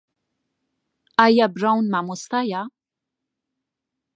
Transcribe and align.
ئایا 1.21 1.45
براون 1.55 1.83
مامۆستایە؟ 1.93 2.61